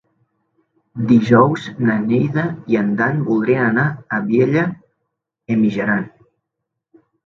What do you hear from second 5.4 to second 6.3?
e Mijaran.